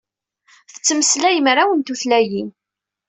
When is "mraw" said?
1.45-1.69